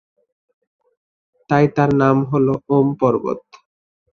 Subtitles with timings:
[1.49, 2.17] তাই তার নাম
[2.69, 3.39] ‘ওম্’ পর্বত।